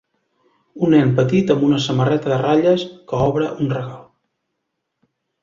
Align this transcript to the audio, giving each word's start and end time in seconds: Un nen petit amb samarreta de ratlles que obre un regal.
Un 0.85 0.93
nen 0.95 1.11
petit 1.19 1.53
amb 1.55 1.65
samarreta 1.89 2.33
de 2.33 2.39
ratlles 2.41 2.87
que 3.13 3.21
obre 3.27 3.53
un 3.67 3.71
regal. 3.77 4.03